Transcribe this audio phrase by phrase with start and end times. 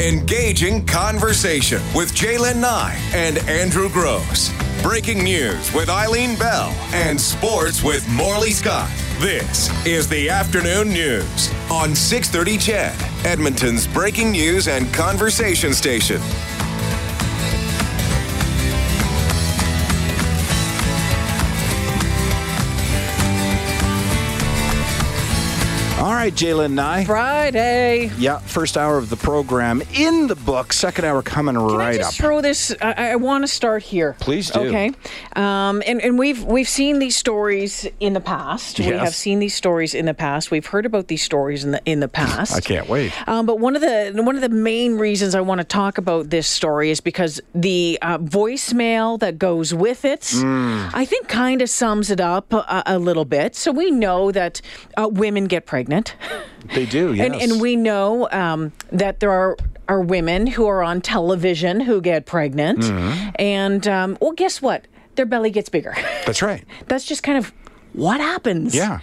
[0.00, 4.52] Engaging conversation with J'lyn Nye and Andrew Grose.
[4.82, 8.90] Breaking news with Eileen Bell and sports with Morley Scott.
[9.20, 16.20] This is the afternoon news on 630 CHED, Edmonton's breaking news and conversation station.
[26.26, 27.04] Right, J'lyn Nye.
[27.04, 28.10] Friday.
[28.18, 30.72] Yeah, first hour of the program in the book.
[30.72, 32.06] Second hour coming Can right I up.
[32.10, 32.74] just throw this?
[32.82, 34.16] I, I want to start here.
[34.18, 34.58] Please do.
[34.62, 34.90] Okay.
[35.36, 38.80] Um, and and we've we've seen these stories in the past.
[38.80, 38.90] Yes.
[38.90, 40.50] We have seen these stories in the past.
[40.50, 42.52] We've heard about these stories in the in the past.
[42.56, 43.12] I can't wait.
[43.28, 46.30] Um, but one of the one of the main reasons I want to talk about
[46.30, 50.90] this story is because the uh, voicemail that goes with it, Mm.
[50.92, 53.54] I think, kind of sums it up a, a little bit.
[53.54, 54.60] So we know that
[54.96, 56.15] uh, women get pregnant.
[56.74, 57.26] They do, yes.
[57.26, 59.56] And, and we know um, that there are,
[59.88, 62.80] are women who are on television who get pregnant.
[62.80, 63.28] Mm-hmm.
[63.38, 64.86] And, um, well, guess what?
[65.14, 65.94] Their belly gets bigger.
[66.26, 66.64] That's right.
[66.88, 67.52] That's just kind of
[67.92, 68.74] what happens.
[68.74, 68.98] Yeah.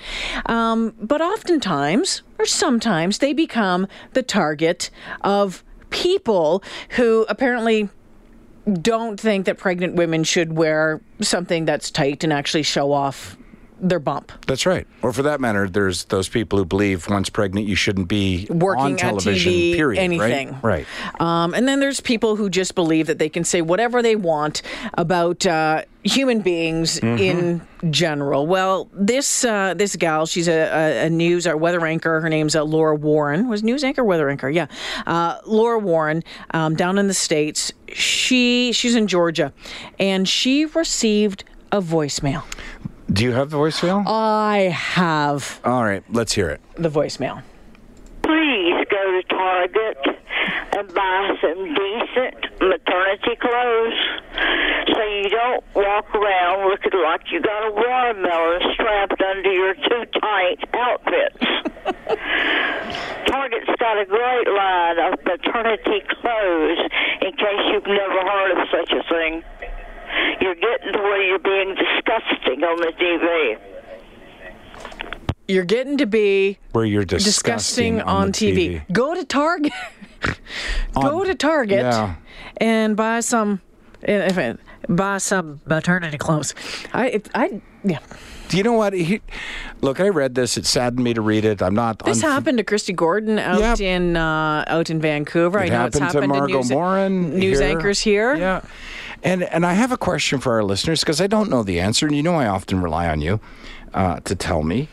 [0.45, 4.89] Um, but oftentimes, or sometimes, they become the target
[5.21, 7.89] of people who apparently
[8.81, 13.37] don't think that pregnant women should wear something that's tight and actually show off
[13.83, 14.31] their bump.
[14.47, 14.87] That's right.
[15.01, 18.83] Or for that matter, there's those people who believe once pregnant you shouldn't be Working
[18.83, 19.51] on television.
[19.53, 19.99] TV, period.
[19.99, 20.57] anything.
[20.61, 20.85] Right.
[21.19, 24.61] Um, and then there's people who just believe that they can say whatever they want
[24.93, 28.47] about uh, human beings in general.
[28.47, 30.61] Well, this uh, this gal, she's a,
[31.03, 32.21] a, a news or weather anchor.
[32.21, 33.49] Her name's uh, Laura Warren.
[33.49, 34.49] Was news anchor, weather anchor?
[34.49, 34.67] Yeah,
[35.05, 37.73] uh, Laura Warren, um, down in the states.
[37.91, 39.51] She she's in Georgia,
[39.99, 42.43] and she received a voicemail.
[43.13, 44.03] Do you have the voicemail?
[44.07, 46.61] I have All right, let's hear it.
[46.75, 47.43] the voicemail.
[48.23, 49.97] please go to Target
[50.75, 53.99] and buy some decent maternity clothes
[54.87, 60.05] so you don't walk around looking like you got a watermelon strapped under your too
[60.19, 61.45] tight outfits.
[63.29, 66.79] Target's got a great line of maternity clothes
[67.21, 69.43] in case you've never heard of such a thing.
[70.53, 73.59] You're getting to where you're being disgusting on the TV.
[75.47, 78.91] You're getting to be Where you're disgusting, disgusting, on, the TV.
[78.93, 79.73] Go to Target.
[80.93, 82.15] Go On- to Target Yeah.
[82.57, 83.61] and buy some.
[84.03, 84.59] If it,
[84.89, 86.53] buy some maternity clothes.
[86.93, 87.99] I, it, I, yeah.
[88.49, 88.91] Do you know what?
[88.93, 89.21] He,
[89.81, 90.57] look, I read this.
[90.57, 91.61] It saddened me to read it.
[91.61, 91.99] I'm not.
[92.05, 93.79] This unf- happened to Christy Gordon out Yep.
[93.79, 95.59] in uh, out in Vancouver.
[95.59, 97.39] It I know it's happened to happened Margot news, Morin.
[97.39, 97.67] news here.
[97.69, 98.35] anchors here.
[98.35, 98.61] Yeah.
[99.23, 102.05] And and I have a question for our listeners because I don't know the answer,
[102.05, 103.39] and you know I often rely on you
[103.93, 104.89] uh, to tell me.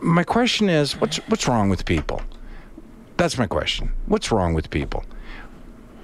[0.00, 2.20] My question is, what's what's wrong with people?
[3.16, 3.92] That's my question.
[4.06, 5.04] What's wrong with people?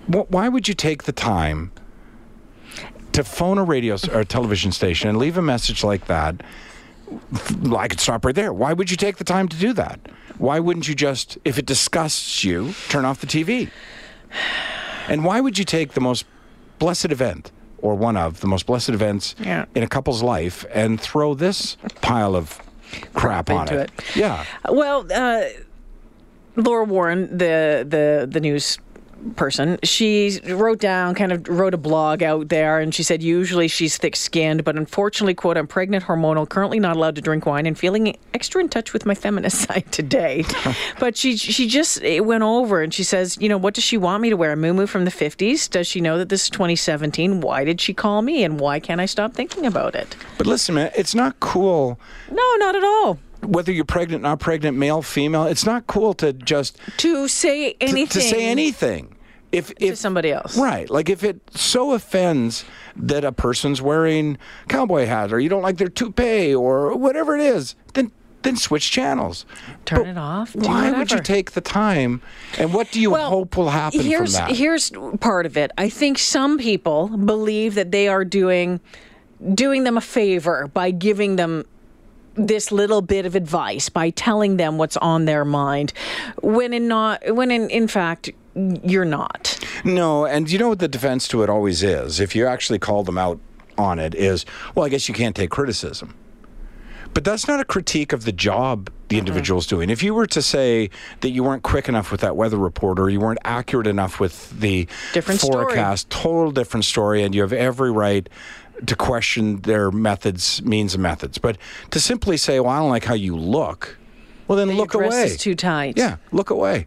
[0.06, 1.72] Why would you take the time
[3.12, 6.42] to phone a radio or television station and leave a message like that?
[7.76, 8.52] I could stop right there.
[8.52, 10.00] Why would you take the time to do that?
[10.38, 13.70] Why wouldn't you just, if it disgusts you, turn off the TV?
[15.06, 16.24] And why would you take the most
[16.78, 19.64] blessed event, or one of the most blessed events Yeah.
[19.74, 22.58] in a couple's life, and throw this pile of
[23.12, 23.90] crap, on into it?
[23.98, 24.16] it.
[24.16, 24.44] Yeah.
[24.68, 25.42] Well, uh,
[26.56, 28.78] Laura Warren, the the the news
[29.36, 33.68] person, she wrote down, kind of wrote a blog out there, and she said usually
[33.68, 37.66] she's thick skinned, but unfortunately, quote, I'm pregnant, hormonal, currently not allowed to drink wine,
[37.66, 40.44] and feeling extra in touch with my feminist side today.
[41.00, 44.22] but she she just went over and she says, you know, what does she want
[44.22, 44.52] me to wear?
[44.52, 45.68] A moo from the 50s?
[45.70, 47.40] Does she know that this is 2017?
[47.40, 50.16] Why did she call me, and why can't I stop thinking about it?
[50.38, 51.98] But listen, man, it's not cool
[52.30, 53.18] No, not at all.
[53.42, 55.44] whether you're pregnant, not pregnant, male, female.
[55.44, 59.13] It's not cool to just To say to- anything to say anything.
[59.54, 60.56] If to if somebody else.
[60.58, 60.88] Right.
[60.90, 62.64] Like if it so offends
[62.96, 64.38] that a person's wearing
[64.68, 68.10] cowboy hat or you don't like their toupee or whatever it is, then
[68.44, 69.44] then switch channels.
[69.86, 72.22] Turn But it off, Why would you take the time?
[72.58, 74.56] And what do you Well, hope will happen here's, from that?
[74.56, 75.70] Here's part of it.
[75.78, 78.80] I think some people believe that they are doing
[79.54, 81.64] doing them a favor by giving them
[82.34, 85.92] this little bit of advice by telling them what's on their mind
[86.42, 88.30] when in not when in, in fact
[88.82, 92.20] you're not No, and you know what the defense to it always is?
[92.20, 93.38] If you actually call them out
[93.76, 96.14] on it, is, well, I guess you can't take criticism.
[97.12, 99.90] But that's not a critique of the job the individual's doing.
[99.90, 100.90] If you were to say
[101.20, 104.58] that you weren't quick enough with that weather report or you weren't accurate enough with
[104.58, 105.66] the Different story.
[105.66, 108.28] forecast, total different story, and you have every right
[108.86, 111.38] to question their methods, means, and methods.
[111.38, 111.58] But
[111.90, 113.96] to simply say, well, I don't like how you look,
[114.48, 115.24] well, then look away.
[115.24, 116.86] is too tight Yeah, look away.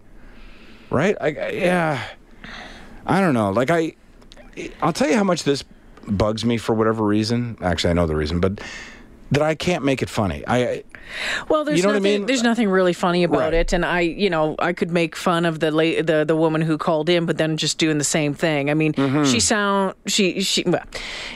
[0.89, 1.15] right?
[1.19, 2.03] I, I- yeah,
[3.05, 3.51] I don't know.
[3.51, 3.95] Like I,
[4.81, 5.63] I'll tell you how much this
[6.07, 7.57] bugs me for whatever reason.
[7.61, 8.59] Actually, I know the reason, but
[9.31, 10.43] that I can't make it funny.
[10.47, 10.83] I
[11.49, 12.11] Well, there's You know what I nothing.
[12.21, 12.25] mean?
[12.25, 13.53] There's nothing really funny about Right.
[13.53, 16.61] it, and I, you know, I could make fun of the la- the the woman
[16.61, 18.69] who called in, but then just doing the same thing.
[18.69, 19.23] I mean, Mm-hmm.
[19.25, 20.63] she sound she she.
[20.65, 20.83] Well,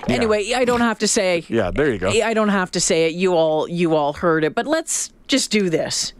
[0.08, 1.44] anyway, I don't have to say.
[1.50, 2.10] Yeah, there you go.
[2.10, 3.14] I don't have to say it.
[3.14, 6.14] You all you all heard it, but let's just do this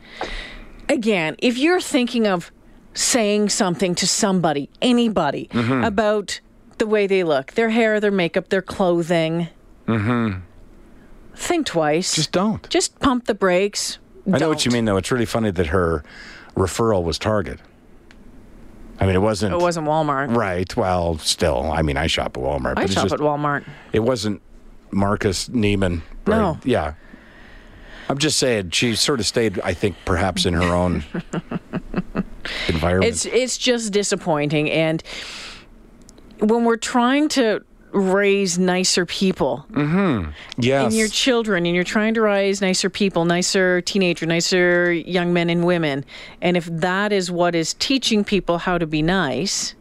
[0.90, 1.36] again.
[1.40, 2.52] If you're thinking of
[2.94, 5.84] saying something to somebody, anybody, Mm-hmm.
[5.84, 6.40] about
[6.78, 9.48] the way they look, their hair, their makeup, their clothing.
[11.36, 12.16] Think twice.
[12.16, 12.68] Just don't.
[12.70, 13.98] Just pump the brakes.
[14.32, 14.98] I know what you mean, though.
[14.98, 16.04] It's really funny that her
[16.56, 17.60] referral was Target.
[19.00, 19.56] I mean, it wasn't.
[19.56, 20.36] It wasn't Walmart.
[20.36, 20.76] Right.
[20.78, 22.78] Well, still, I mean, I shop at Walmart.
[22.78, 23.64] I shop just- at Walmart.
[23.94, 24.42] It wasn't
[24.92, 26.02] Marcus Neiman.
[26.28, 26.38] Right?
[26.38, 26.60] No.
[26.64, 26.94] Yeah.
[28.10, 31.04] I'm just saying she sort of stayed, I think, perhaps in her own
[32.68, 33.12] environment.
[33.12, 35.02] It's it's just disappointing, and
[36.40, 39.66] when we're trying to raise nicer people
[40.58, 40.86] yes.
[40.86, 45.50] and your children, and you're trying to raise nicer people, nicer teenager, nicer young men
[45.50, 46.06] and women,
[46.42, 49.76] and if that is what is teaching people how to be nice,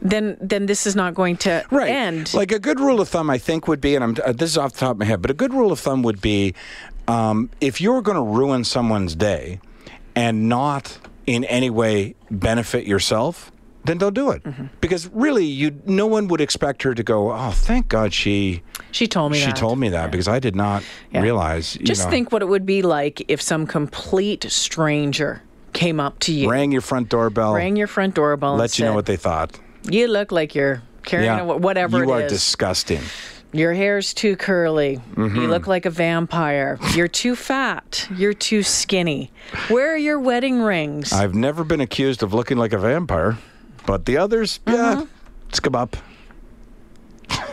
[0.00, 1.90] then then this is not going to right.
[1.90, 2.34] end.
[2.34, 4.58] Like a good rule of thumb, I think would be, and I'm uh, this is
[4.58, 6.54] off the top of my head, but a good rule of thumb would be,
[7.08, 9.60] um, if you're going to ruin someone's day,
[10.14, 13.50] and not in any way benefit yourself,
[13.84, 14.42] then don't do it.
[14.44, 14.66] Mm-hmm.
[14.80, 17.30] Because really, you no one would expect her to go.
[17.32, 19.56] Oh, thank God she she told me she that.
[19.56, 20.82] told me that because I did not
[21.12, 21.22] Yeah.
[21.22, 21.76] realize.
[21.76, 25.42] You Just know, think what it would be like if some complete stranger
[25.72, 28.94] came up to you, rang your front doorbell, rang your front doorbell, let you know
[28.94, 29.58] what they thought.
[29.90, 32.32] You look like you're carrying Yeah, a, whatever you it are is.
[32.32, 33.00] disgusting.
[33.52, 34.96] Your hair's too curly.
[35.14, 35.36] Mm-hmm.
[35.36, 36.76] You look like a vampire.
[36.96, 38.08] You're too fat.
[38.16, 39.30] You're too skinny.
[39.68, 41.12] Where are your wedding rings?
[41.12, 43.38] I've never been accused of looking like a vampire,
[43.86, 45.00] but the others, Mm-hmm.
[45.00, 45.06] yeah,
[45.48, 45.96] it's come up.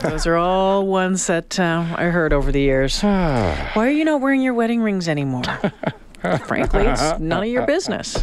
[0.02, 3.00] Those are all ones that uh, I heard over the years.
[3.02, 5.42] Why are you not wearing your wedding rings anymore?
[6.46, 8.16] Frankly, it's none of your business.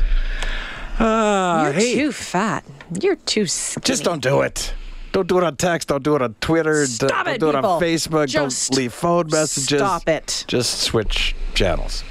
[1.00, 2.65] Uh, You're hey, too fat.
[3.01, 3.83] You're too skinny.
[3.85, 4.73] just don't do it.
[5.12, 5.88] Don't do it on text.
[5.88, 6.85] Don't do it on Twitter.
[6.85, 7.79] Stop don't it, do it on people.
[7.81, 8.27] Facebook.
[8.27, 9.79] Just don't leave phone messages.
[9.79, 10.44] Stop it.
[10.47, 12.03] Just switch channels,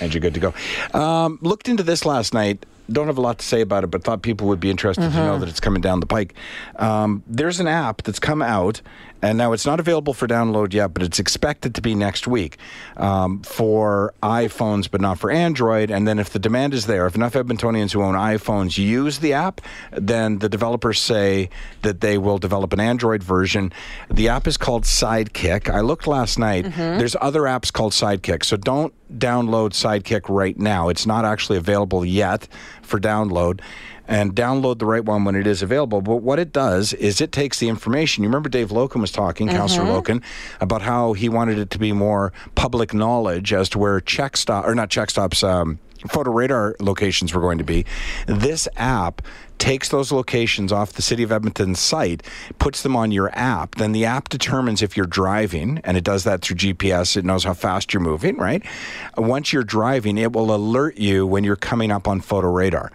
[0.00, 0.98] and you're good to go.
[0.98, 2.64] Um, looked into this last night.
[2.90, 5.08] Don't have a lot to say about it, but thought people would be interested to
[5.08, 5.18] Mm-hmm.
[5.18, 6.34] know that it's coming down the pike.
[6.76, 8.80] Um, there's an app that's come out,
[9.22, 12.58] and now it's not available for download yet, but it's expected to be next week
[12.96, 15.90] um, for iPhones, but not for Android.
[15.90, 19.32] And then if the demand is there, if enough Edmontonians who own iPhones use the
[19.32, 19.60] app,
[19.92, 21.50] then the developers say
[21.82, 23.72] that they will develop an Android version.
[24.10, 25.68] The app is called Sidekick.
[25.72, 26.66] I looked last night.
[26.76, 30.88] There's other apps called Sidekick, so don't download Sidekick right now.
[30.88, 32.48] It's not actually available yet
[32.82, 33.60] for download.
[34.08, 36.00] And download the right one when it is available.
[36.00, 38.22] But what it does is it takes the information.
[38.22, 40.22] You remember Dave Loken was talking, Councillor Loken,
[40.60, 44.66] about how he wanted it to be more public knowledge as to where check stop
[44.66, 47.84] or not check stops, um, photo radar locations were going to be.
[48.26, 49.22] This app
[49.58, 52.22] takes those locations off the City of Edmonton's site,
[52.58, 53.76] puts them on your app.
[53.76, 57.16] Then the app determines if you're driving, and it does that through GPS.
[57.16, 58.62] It knows how fast you're moving, right?
[59.16, 62.92] Once you're driving, it will alert you when you're coming up on photo radar.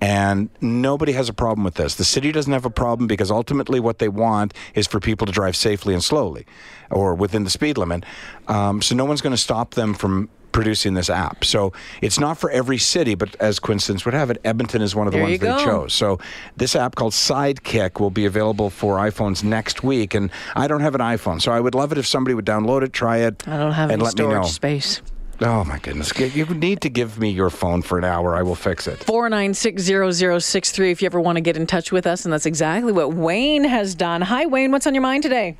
[0.00, 1.96] And nobody has a problem with this.
[1.96, 5.32] The city doesn't have a problem because ultimately what they want is for people to
[5.32, 6.46] drive safely and slowly
[6.90, 8.04] or within the speed limit.
[8.46, 11.44] Um, so no one's going to stop them from producing this app.
[11.44, 15.06] So it's not for every city, but as coincidence would have it, Edmonton is one
[15.06, 15.94] of the There ones they chose.
[15.94, 16.18] So
[16.56, 20.14] this app called Sidekick will be available for iPhones next week.
[20.14, 22.82] And I don't have an iPhone, so I would love it if somebody would download
[22.82, 24.30] it, try it, I don't have and any let me know.
[24.30, 25.02] storage space.
[25.40, 26.12] Oh my goodness!
[26.18, 28.34] You need to give me your phone for an hour.
[28.34, 28.98] I will fix it.
[29.00, 32.24] 4960063 if you ever want to get in touch with us.
[32.24, 34.20] And that's exactly what Wayne has done.
[34.22, 34.72] Hi, Wayne.
[34.72, 35.56] What's on your mind today?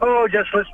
[0.00, 0.72] Oh, just listen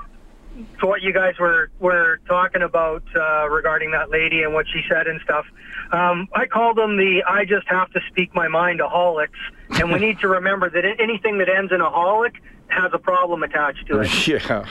[0.81, 4.83] to what you guys were were talking about uh, regarding that lady and what she
[4.89, 5.47] said and stuff.
[5.93, 9.29] Um, I call them the "I just have to speak my mind" aholics,
[9.71, 12.35] and we need to remember that anything that ends in aholic
[12.69, 14.29] has a problem attached to it.
[14.29, 14.67] Yeah.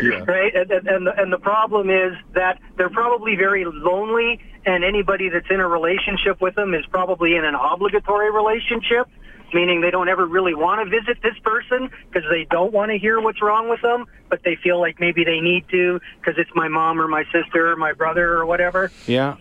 [0.00, 0.24] Yeah.
[0.28, 0.54] right?
[0.54, 5.28] And, and, and, the, and the problem is that they're probably very lonely, and anybody
[5.28, 9.08] that's in a relationship with them is probably in an obligatory relationship,
[9.54, 12.98] meaning they don't ever really want to visit this person because they don't want to
[12.98, 16.50] hear what's wrong with them, but they feel like maybe they need to because it's
[16.54, 18.90] my mom or my sister or my brother or whatever.
[19.06, 19.36] Yeah.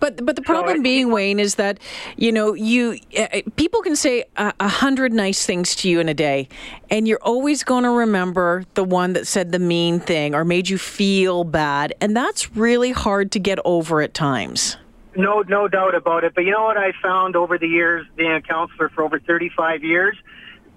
[0.00, 1.78] But but the problem I- being, Wayne, is that
[2.16, 6.08] you know you uh, people can say a, a hundred nice things to you in
[6.08, 6.48] a day,
[6.90, 10.68] and you're always going to remember the one that said the mean thing or made
[10.68, 14.76] you feel bad, and that's really hard to get over at times.
[15.16, 16.34] No, no doubt about it.
[16.34, 19.82] But you know what I found over the years, being a counselor for over 35
[19.82, 20.16] years?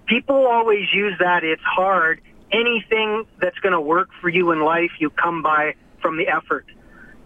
[0.06, 1.44] People always use that.
[1.44, 2.22] It's hard.
[2.52, 6.66] Anything that's going to work for you in life, you come by from the effort.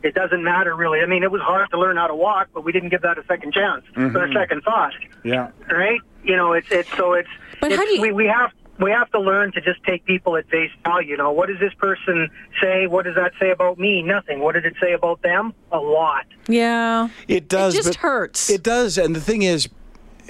[0.03, 0.99] It doesn't matter really.
[0.99, 3.17] I mean, it was hard to learn how to walk, but we didn't give that
[3.17, 4.33] a second chance or a mm-hmm.
[4.33, 4.93] second thought.
[5.23, 5.49] Yeah.
[5.71, 5.99] Right?
[6.23, 7.29] You know, it's it's so it's.
[7.59, 10.35] But how do you- we we have we have to learn to just take people
[10.37, 11.11] at face value.
[11.11, 12.29] You know, what does this person
[12.61, 12.87] say?
[12.87, 14.03] What does that say about me?
[14.03, 14.39] Nothing.
[14.39, 15.53] What did it say about them?
[15.71, 16.25] A lot.
[16.47, 17.09] Yeah.
[17.27, 17.75] It does.
[17.75, 18.49] It just hurts.
[18.49, 19.67] It does, and the thing is,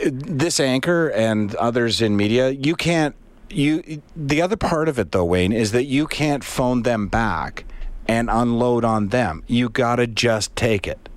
[0.03, 3.15] uh, this anchor and others in media, you can't.
[3.49, 7.63] You the other part of it though, Wayne, is that you can't phone them back
[8.07, 9.43] and unload on them.
[9.47, 11.09] You got to just take it,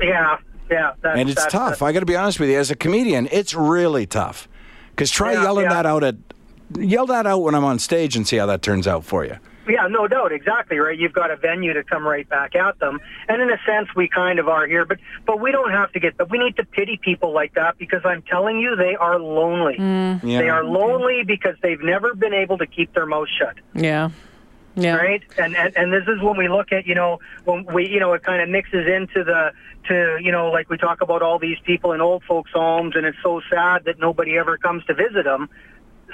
[0.00, 0.38] Yeah,
[0.70, 0.92] yeah.
[1.00, 1.82] That's, and it's that's, tough.
[1.82, 4.48] I got to be honest with you, as a comedian, it's really tough.
[4.90, 5.74] Because try Yeah, yelling yeah.
[5.74, 6.16] that out at.
[6.74, 9.36] Yell that out when I'm on stage and see how that turns out for you.
[9.68, 10.96] Yeah, no doubt, exactly right.
[10.96, 14.06] You've got a venue to come right back at them, and in a sense, we
[14.06, 14.84] kind of are here.
[14.84, 16.16] But but we don't have to get.
[16.16, 19.76] But we need to pity people like that because I'm telling you, they are lonely.
[19.76, 20.22] Mm.
[20.22, 20.38] Yeah.
[20.40, 23.56] They are lonely because they've never been able to keep their mouth shut.
[23.74, 24.10] Yeah.
[24.76, 24.96] Yeah.
[24.96, 25.22] right?
[25.38, 28.12] And, and and this is when we look at you know when we you know
[28.12, 29.52] it kind of mixes into the
[29.88, 33.04] to you know like we talk about all these people in old folks' homes, and
[33.04, 35.48] it's so sad that nobody ever comes to visit them.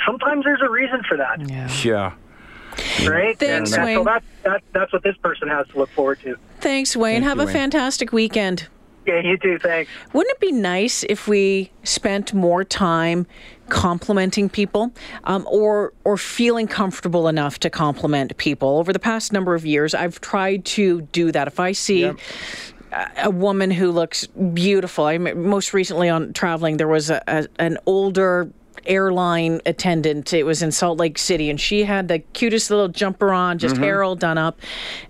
[0.06, 1.68] Sometimes there's a reason for that, Yeah.
[1.84, 3.08] Yeah.
[3.08, 3.38] right?
[3.38, 3.98] Thanks, and that, Wayne.
[3.98, 6.36] So that, that that's what this person has to look forward to.
[6.60, 7.16] Thanks, Wayne.
[7.16, 7.54] Thank Have you, a Wayne.
[7.54, 8.68] fantastic weekend.
[9.06, 9.58] Yeah, you too.
[9.58, 9.90] Thanks.
[10.12, 13.26] Wouldn't it be nice if we spent more time
[13.68, 14.92] complimenting people,
[15.24, 18.78] um, or or feeling comfortable enough to compliment people?
[18.78, 21.48] Over the past number of years, I've tried to do that.
[21.48, 22.02] If I see.
[22.02, 22.16] Yep.
[22.92, 25.06] a- A woman who looks beautiful.
[25.06, 28.50] I most recently on traveling, there was a, a, an older
[28.86, 30.32] airline attendant.
[30.32, 33.74] It was in Salt Lake City, and she had the cutest little jumper on, just
[33.74, 33.84] mm-hmm.
[33.84, 34.60] hair all done up.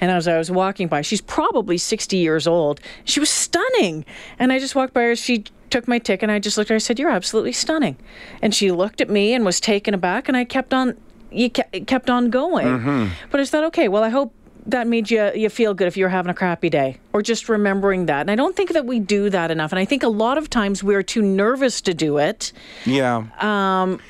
[0.00, 2.80] And as I was walking by, she's probably 60 years old.
[3.04, 4.04] She was stunning.
[4.38, 5.16] And I just walked by her.
[5.16, 6.76] She took my ticket, and I just looked at her.
[6.76, 7.96] I said, "You're absolutely stunning."
[8.42, 10.28] And she looked at me and was taken aback.
[10.28, 10.96] And I kept on,
[11.30, 12.66] you kept on going.
[12.66, 13.08] Mm-hmm.
[13.30, 14.34] But I thought, okay, well, I hope
[14.66, 17.48] that made you you feel good if you were having a crappy day or just
[17.48, 18.20] remembering that.
[18.20, 19.72] And I don't think that we do that enough.
[19.72, 22.52] And I think a lot of times we're too nervous to do it.
[22.86, 23.24] Yeah.
[23.40, 24.00] Um,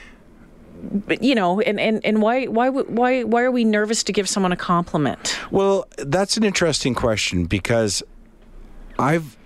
[1.06, 4.28] But you know, and, and, and why why why why are we nervous to give
[4.28, 5.38] someone a compliment?
[5.50, 8.02] Well, that's an interesting question because
[8.98, 9.36] I've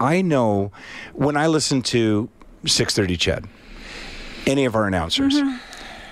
[0.00, 0.72] I know
[1.14, 2.28] when I listen to
[2.66, 3.44] 630 CHED,
[4.46, 5.40] any of our announcers,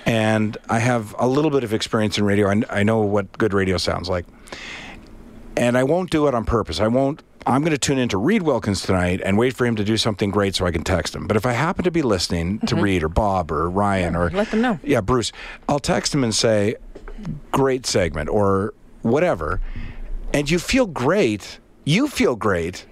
[0.05, 2.49] and I have a little bit of experience in radio.
[2.49, 4.25] I, I know what good radio sounds like.
[5.55, 6.79] And I won't do it on purpose.
[6.79, 7.21] I won't.
[7.45, 10.31] I'm going to tune into Reid Wilkins tonight and wait for him to do something
[10.31, 11.27] great so I can text him.
[11.27, 12.83] But if I happen to be listening to mm-hmm.
[12.83, 14.79] Reed or Bob or Ryan or let them know.
[14.83, 15.31] yeah, Bruce,
[15.67, 16.75] I'll text him and say,
[17.51, 19.59] great segment or whatever.
[20.33, 21.59] And you feel great.
[21.85, 22.85] You feel great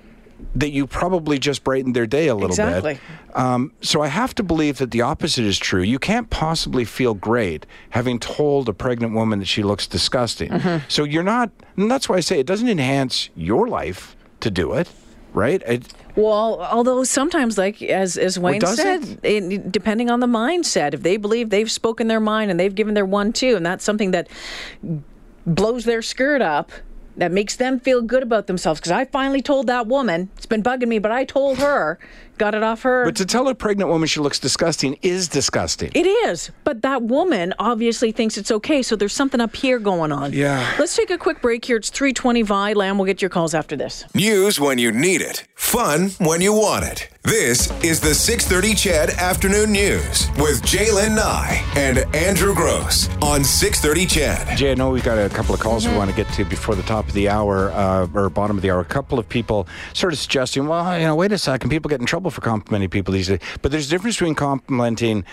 [0.55, 2.93] that you probably just brightened their day a little Exactly.
[2.93, 3.37] bit.
[3.37, 5.81] Um, so I have to believe that the opposite is true.
[5.81, 10.49] You can't possibly feel great having told a pregnant woman that she looks disgusting.
[10.49, 10.85] Mm-hmm.
[10.87, 14.73] So you're not, and that's why I say it doesn't enhance your life to do
[14.73, 14.89] it,
[15.33, 15.61] right?
[15.65, 20.93] It, Well, although sometimes, like as as Wayne does said, it, depending on the mindset,
[20.93, 23.83] if they believe they've spoken their mind and they've given their one too, and that's
[23.85, 24.27] something that
[25.45, 26.71] blows their skirt up.
[27.21, 30.31] That makes them feel good about themselves because I finally told that woman.
[30.37, 31.99] It's been bugging me, but I told her,
[32.41, 33.05] got it off her.
[33.05, 35.91] but to tell a pregnant woman she looks disgusting is disgusting.
[35.93, 38.81] It is, but that woman obviously thinks it's okay.
[38.81, 40.33] So there's something up here going on.
[40.33, 40.65] Yeah.
[40.79, 41.77] Let's take a quick break here.
[41.77, 42.97] It's 3:20 Vi Lamb.
[42.97, 44.05] We'll get your calls after this.
[44.15, 45.45] News when you need it.
[45.55, 47.07] Fun when you want it.
[47.23, 54.07] This is the 630 CHED Afternoon News with J'lyn Nye and Andrew Grose on 630
[54.07, 54.57] CHED.
[54.57, 55.91] Jay, I know we've got a couple of calls Mm-hmm.
[55.93, 58.63] we want to get to before the top of the hour uh, or bottom of
[58.63, 58.79] the hour.
[58.79, 61.99] A couple of people sort of suggesting, well, you know, wait a second, people get
[61.99, 63.39] in trouble for complimenting people these days.
[63.61, 65.25] But there's a difference between complimenting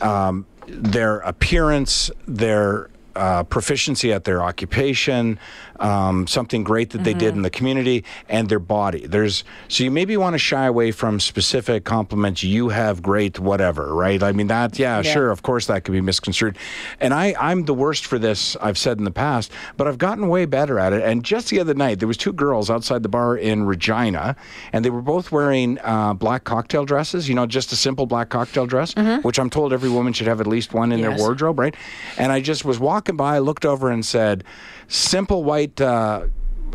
[0.00, 5.38] um, their appearance, their uh, proficiency at their occupation,
[5.80, 7.18] um, something great that they Mm-hmm.
[7.18, 9.06] did in the community, and their body.
[9.06, 12.42] There's so you maybe want to shy away from specific compliments.
[12.42, 14.20] You have great whatever, right?
[14.22, 15.12] I mean that, yeah, Yeah.
[15.12, 16.56] sure, of course that could be misconstrued.
[17.00, 18.56] And I, I'm the worst for this.
[18.60, 21.02] I've said in the past, but I've gotten way better at it.
[21.02, 24.34] And just the other night, there was two girls outside the bar in Regina,
[24.72, 27.28] and they were both wearing uh, black cocktail dresses.
[27.28, 30.40] You know, just a simple black cocktail dress, which I'm told every woman should have
[30.40, 31.10] at least one in Yes.
[31.10, 31.74] their wardrobe, right?
[32.18, 34.42] And I just was walking by, looked over, and said,
[34.88, 36.26] "Simple white." Uh,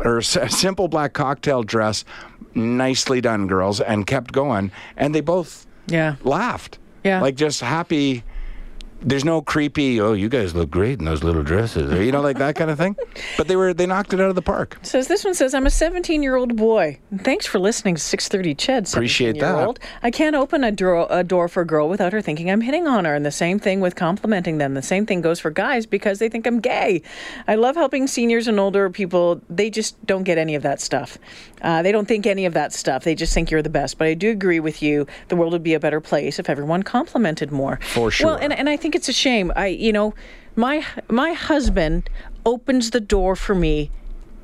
[0.04, 2.04] or s- simple black cocktail dress,
[2.54, 4.72] nicely done, girls, and kept going.
[4.96, 6.14] And they both Yeah.
[6.22, 6.78] laughed.
[7.04, 7.20] Yeah.
[7.20, 8.22] Like just happy
[9.02, 10.00] there's no creepy.
[10.00, 12.70] Oh, you guys look great in those little dresses, or you know, like that kind
[12.70, 12.96] of thing.
[13.36, 14.78] But they were they knocked it out of the park.
[14.82, 16.98] Says this one says I'm a 17 year old boy.
[17.18, 18.88] Thanks for listening to 6:30 CHED.
[18.92, 19.54] Appreciate that.
[19.54, 19.78] 17-year-old.
[20.02, 22.86] I can't open a door, a door for a girl without her thinking I'm hitting
[22.86, 24.74] on her, and the same thing with complimenting them.
[24.74, 27.02] The same thing goes for guys because they think I'm gay.
[27.48, 29.40] I love helping seniors and older people.
[29.48, 31.18] They just don't get any of that stuff.
[31.62, 33.04] Uh, they don't think any of that stuff.
[33.04, 33.98] They just think you're the best.
[33.98, 35.06] But I do agree with you.
[35.28, 37.78] The world would be a better place if everyone complimented more.
[37.82, 38.28] For sure.
[38.28, 39.52] Well, and and I think it's a shame.
[39.56, 40.14] I you know,
[40.56, 42.08] my my husband
[42.46, 43.90] opens the door for me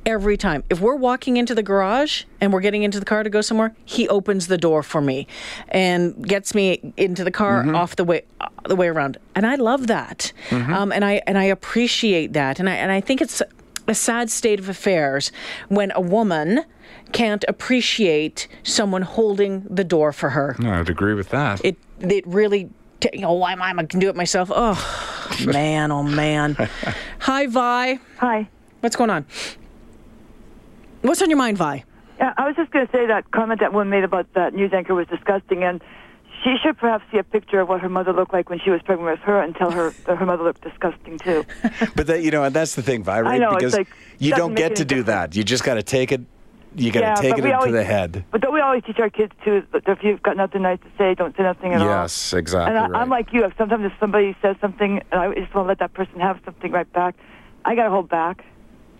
[0.05, 0.63] every time.
[0.69, 3.75] If we're walking into the garage and we're getting into the car to go somewhere,
[3.83, 5.27] he opens the door for me
[5.67, 7.75] and gets me into the car Mm-hmm.
[7.75, 8.21] off the way
[8.65, 9.17] the way around.
[9.35, 10.31] And I love that.
[10.49, 10.73] Mm-hmm.
[10.73, 12.59] Um, and I and I appreciate that.
[12.59, 13.41] And I and I think it's
[13.89, 15.31] a sad state of affairs
[15.69, 16.63] when a woman
[17.13, 20.55] can't appreciate someone holding the door for her.
[20.59, 21.63] No, I'd agree with that.
[21.65, 24.51] It it really t- you know why am I I can do it myself.
[24.53, 24.77] Oh
[25.45, 26.55] man, oh man.
[27.19, 27.99] Hi Vi.
[28.17, 28.49] Hi.
[28.81, 29.25] What's going on?
[31.01, 31.83] What's on your mind, Vi?
[32.19, 34.73] Yeah, I was just going to say that comment that one made about that news
[34.73, 35.81] anchor was disgusting, and
[36.43, 38.81] she should perhaps see a picture of what her mother looked like when she was
[38.81, 41.45] pregnant with her and tell her that her mother looked disgusting too.
[41.95, 43.39] But that you know, and that's the thing, Vi, right?
[43.39, 43.87] know, it's because like,
[44.19, 45.07] you don't get any to do difference.
[45.07, 45.35] that.
[45.35, 46.21] You just got to take it.
[46.75, 48.23] You got to yeah, take it we into always, the head.
[48.31, 49.63] But don't we always teach our kids too?
[49.73, 51.87] If you've got nothing nice to say, don't say nothing at all.
[51.87, 52.69] Yes, exactly.
[52.69, 53.01] And I, right.
[53.01, 53.43] I'm like you.
[53.45, 56.39] If sometimes if somebody says something, and I just want to let that person have
[56.45, 57.15] something right back,
[57.65, 58.43] I got to hold back.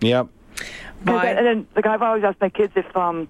[0.00, 0.28] Yep.
[0.56, 0.66] 'Cause
[1.02, 1.14] Vi?
[1.14, 3.28] I- and then like I've always asked my kids if um,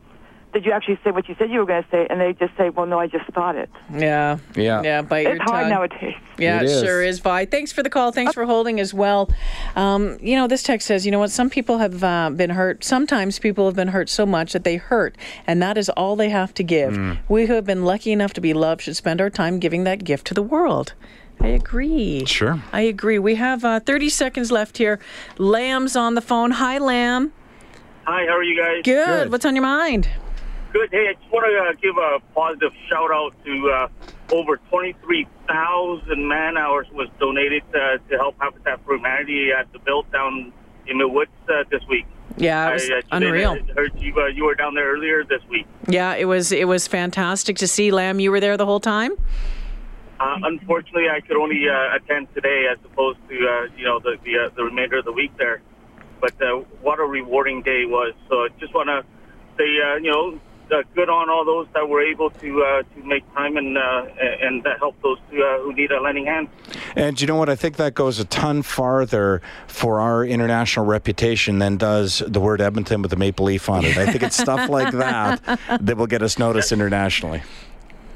[0.52, 2.56] did you actually say what you said you were going to say, and they just
[2.56, 3.68] say, well, no, I just thought it.
[3.92, 4.38] Yeah.
[4.56, 4.82] Yeah.
[4.82, 5.70] Yeah, bite your It's hard tongue.
[5.70, 6.14] nowadays.
[6.38, 6.82] Yeah, It it is.
[6.82, 7.44] sure is, Vi.
[7.46, 8.12] Thanks for the call.
[8.12, 9.30] Thanks for holding as well.
[9.76, 11.30] Um, you know, this text says, you know what?
[11.30, 12.84] Some people have uh, been hurt.
[12.84, 16.28] Sometimes people have been hurt so much that they hurt, and that is all they
[16.30, 16.94] have to give.
[16.94, 17.18] Mm.
[17.28, 20.04] We who have been lucky enough to be loved should spend our time giving that
[20.04, 20.94] gift to the world.
[21.40, 22.24] I agree.
[22.26, 22.60] Sure.
[22.72, 23.18] I agree.
[23.18, 24.98] We have uh, 30 seconds left here.
[25.38, 26.50] Lamb's on the phone.
[26.52, 27.32] Hi, Lamb.
[28.06, 28.82] Hi, how are you guys?
[28.84, 29.06] Good.
[29.06, 29.30] Good.
[29.32, 30.08] What's on your mind?
[30.72, 30.90] Good.
[30.90, 36.28] Hey, I just want to uh, give a positive shout out to uh, over 23,000
[36.28, 40.52] man hours was donated uh, to help Habitat for Humanity at the build down
[40.86, 42.06] in the woods uh, this week.
[42.36, 43.52] Yeah, it was I, uh, unreal.
[43.52, 45.66] I heard you, uh, you were down there earlier this week.
[45.88, 46.52] Yeah, it was.
[46.52, 47.90] It was fantastic to see.
[47.90, 49.12] Lamb, you were there the whole time.
[50.20, 54.18] Uh, unfortunately, I could only uh, attend today as opposed to uh, you know the
[54.22, 55.62] the, uh, the remainder of the week there.
[56.20, 58.14] But uh, what a rewarding day was.
[58.28, 59.04] So I just want to
[59.56, 60.38] say uh, you know
[60.72, 64.06] uh, good on all those that were able to uh, to make time and uh,
[64.40, 66.48] and help those who, uh, who need a lending hand.
[66.96, 67.48] And you know what?
[67.48, 72.60] I think that goes a ton farther for our international reputation than does the word
[72.60, 73.96] Edmonton with a maple leaf on it.
[73.96, 75.42] I think it's stuff like that
[75.80, 77.42] that will get us noticed internationally.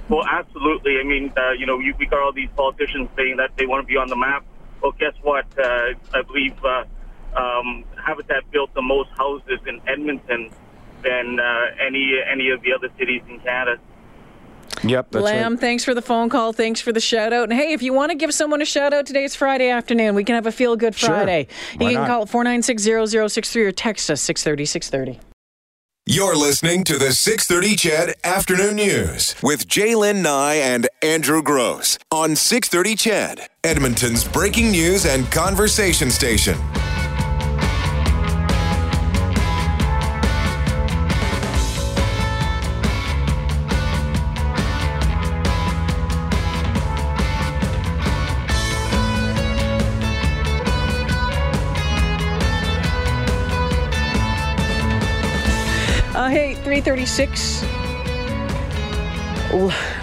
[0.08, 0.98] Well, absolutely.
[0.98, 3.86] I mean, uh, you know, you, we got all these politicians saying that they want
[3.86, 4.44] to be on the map.
[4.82, 5.46] Well, guess what?
[5.56, 6.84] Uh, I believe uh,
[7.36, 10.50] um, Habitat built the most houses in Edmonton
[11.02, 13.80] than uh, any any of the other cities in Canada.
[14.84, 15.60] Yep, that's Lamb, right.
[15.60, 16.52] thanks for the phone call.
[16.52, 17.44] Thanks for the shout out.
[17.44, 20.14] And hey, if you want to give someone a shout out today, it's Friday afternoon.
[20.14, 21.10] We can have a feel good Sure.
[21.10, 21.46] Friday.
[21.76, 22.08] Why you can not?
[22.08, 25.20] call 496 0063 or text us 630 630.
[26.04, 32.34] You're listening to the 630 CHED Afternoon News with J'lyn Nye and Andrew Grose on
[32.34, 36.58] 630 CHED, Edmonton's breaking news and conversation station.
[56.80, 57.64] 336.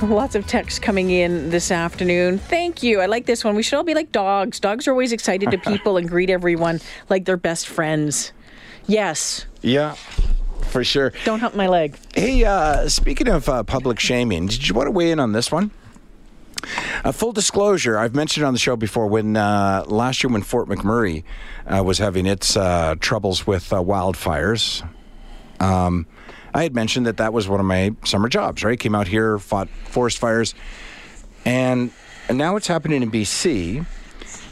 [0.03, 2.37] Lots of texts coming in this afternoon.
[2.37, 3.01] Thank you.
[3.01, 3.55] I like this one.
[3.55, 4.59] We should all be like dogs.
[4.59, 6.79] Dogs are always excited to people and greet everyone
[7.09, 8.33] like they're best friends.
[8.85, 9.47] Yes.
[9.63, 9.93] Yeah,
[10.61, 11.11] for sure.
[11.25, 11.97] Don't hump my leg.
[12.13, 15.51] Hey, uh, speaking of uh, public shaming, did you want to weigh in on this
[15.51, 15.71] one?
[17.03, 20.69] Uh, full disclosure, I've mentioned on the show before when uh, last year when Fort
[20.69, 21.23] McMurray
[21.65, 24.87] uh, was having its uh, troubles with uh, wildfires,
[25.59, 26.05] um,
[26.53, 28.79] I had mentioned that that was one of my summer jobs, right?
[28.79, 30.55] Came out here, fought forest fires,
[31.45, 31.91] and,
[32.27, 33.85] and now it's happening in BC.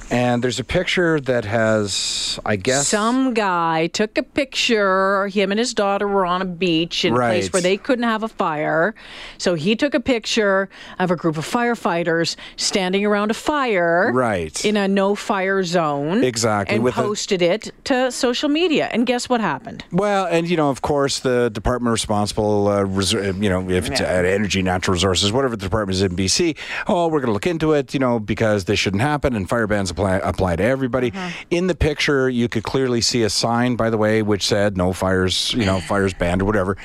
[0.10, 5.18] And there's a picture that has, I guess, Some guy took a picture.
[5.22, 8.04] Or him and his daughter were on a beach in a place where they couldn't
[8.04, 8.96] have a fire.
[9.38, 14.12] So he took a picture of a group of firefighters standing around a fire.
[14.14, 14.64] Right.
[14.64, 16.24] In a no fire zone.
[16.24, 18.90] Exactly, And with a- posted it to social media.
[18.92, 19.84] And guess what happened?
[19.92, 24.02] Well, and you know, of course, the department responsible, uh, reser- you know, if it's
[24.02, 27.48] uh, energy, natural resources, whatever the department is in BC, oh, we're going to look
[27.48, 31.12] into it, you know, because this shouldn't happen, and fire bans apply apply to everybody.
[31.50, 34.94] In the picture, you could clearly see a sign, by the way, which said no
[34.94, 36.78] fires, you know, fires banned or whatever.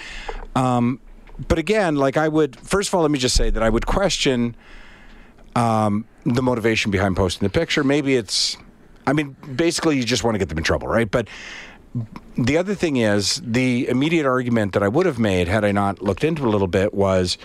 [0.57, 1.01] Um,
[1.49, 3.87] but again, like I would, first of all, let me just say that I would
[3.87, 4.57] question
[5.57, 7.85] um, the motivation behind posting the picture.
[7.85, 8.57] Maybe it's,
[9.07, 11.11] I mean, basically, you just want to get them in trouble, right?
[11.11, 11.29] But
[12.37, 16.01] the other thing is the immediate argument that I would have made had I not
[16.01, 17.37] looked into it a little bit was,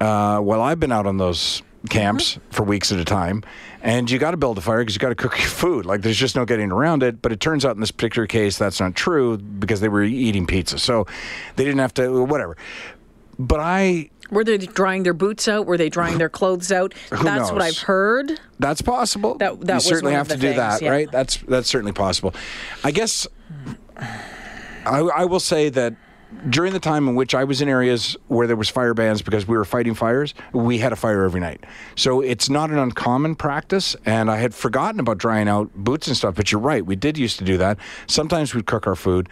[0.00, 2.50] uh, well, I've been out on those camps mm-hmm.
[2.50, 3.42] for weeks at a time,
[3.82, 5.86] and you got to build a fire because you got to cook your food.
[5.86, 7.22] Like there's just no getting around it.
[7.22, 10.46] But it turns out in this particular case that's not true because they were eating
[10.46, 11.06] pizza, so
[11.56, 12.56] they didn't have to whatever.
[13.38, 15.66] But I Were they drying their boots out?
[15.66, 16.92] Were they drying their clothes out?
[17.10, 17.62] That's what?
[17.62, 18.40] I've heard.
[18.58, 19.36] That's possible.
[19.36, 20.90] That- that you was certainly have to the do that, yeah.
[20.90, 21.10] right?
[21.10, 22.34] That's that's certainly possible.
[22.82, 23.26] I guess
[24.84, 25.94] I, I will say that
[26.48, 29.48] during the time in which I was in areas where there was fire bans because
[29.48, 31.64] we were fighting fires, we had a fire every night.
[31.96, 36.16] So it's not an uncommon practice, and I had forgotten about drying out boots and
[36.16, 36.34] stuff.
[36.34, 37.78] But you're right, we did used to do that.
[38.06, 39.28] Sometimes we'd cook our food.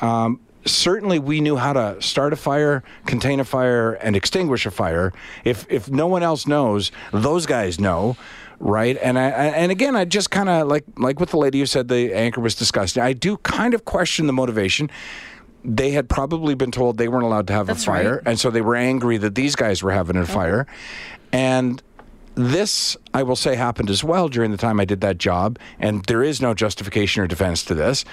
[0.00, 4.70] Um, certainly we knew how to start a fire, contain a fire, and extinguish a
[4.70, 5.12] fire.
[5.44, 8.16] If if no one else knows, those guys know,
[8.58, 8.96] right?
[9.02, 11.88] And I, and again, I just kind of like like with the lady who said
[11.88, 13.02] the anchor was disgusting.
[13.02, 14.90] I do kind of question the motivation.
[15.64, 18.22] They had probably been told they weren't allowed to have That's a fire, right.
[18.26, 20.66] and so they were angry that these guys were having a fire,
[21.32, 21.80] and
[22.34, 26.04] this, I will say, happened as well during the time I did that job, and
[26.06, 28.04] there is no justification or defense to this.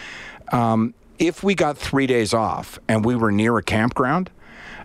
[0.51, 4.29] Um, if we got three days off and we were near a campground,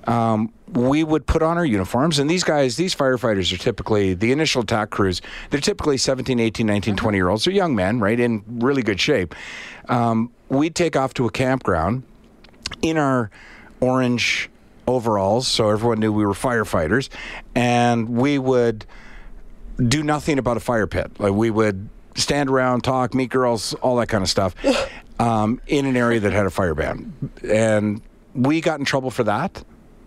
[0.06, 2.18] um, we would put on our uniforms.
[2.18, 5.22] And these guys, these firefighters are typically the initial attack crews.
[5.50, 7.44] They're typically 17, 18, 19, 20 year olds.
[7.44, 9.34] They're young men, right, in really good shape.
[9.88, 12.02] Um, we'd take off to a campground
[12.82, 13.30] in our
[13.80, 14.50] orange
[14.86, 17.08] overalls, so everyone knew we were firefighters,
[17.54, 18.86] and we would
[19.88, 21.10] do nothing about a fire pit.
[21.18, 24.54] Like we would stand around, talk, meet girls, all that kind of stuff,
[25.20, 28.00] um, in an area that had a fire ban, and
[28.34, 29.64] we got in trouble for that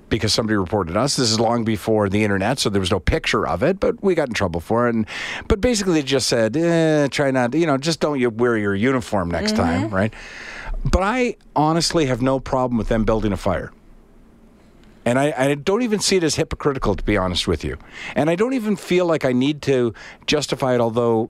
[0.10, 1.18] because somebody reported us.
[1.18, 4.16] This is long before the internet, so there was no picture of it, but we
[4.16, 4.96] got in trouble for it.
[4.96, 5.06] And
[5.48, 8.76] but basically, they just said, eh, "Try not, you know, just don't you wear your
[8.76, 10.14] uniform next time, right?"
[10.84, 13.72] But I honestly have no problem with them building a fire.
[15.06, 17.78] And I, I don't even see it as hypocritical, to be honest with you.
[18.16, 19.94] And I don't even feel like I need to
[20.26, 21.30] justify it, although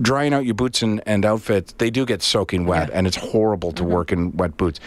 [0.00, 3.72] drying out your boots and, and outfits, they do get soaking wet, and it's horrible
[3.72, 4.80] to work in wet boots.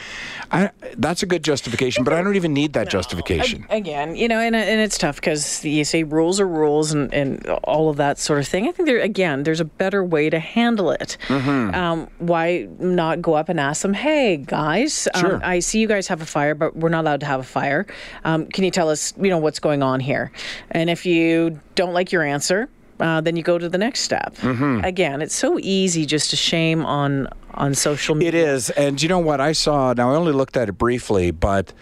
[0.51, 3.65] I, that's a good justification, but I don't even need that justification.
[3.69, 7.47] Again, you know, and, and it's tough because you say rules are rules and, and
[7.63, 8.67] all of that sort of thing.
[8.67, 11.17] I think there, again, there's a better way to handle it.
[11.27, 11.75] Mm-hmm.
[11.75, 15.35] Um, why not go up and ask them, hey, guys, Sure.
[15.35, 17.43] um, I see you guys have a fire, but we're not allowed to have a
[17.43, 17.85] fire.
[18.23, 20.31] Um, can you tell us, you know, what's going on here?
[20.71, 24.35] And if you don't like your answer, uh, then you go to the next step.
[24.37, 24.83] Mm-hmm.
[24.83, 28.29] Again, it's so easy just to shame on on social media.
[28.29, 29.93] It is, and you know what I saw?
[29.93, 31.73] Now I only looked at it briefly, but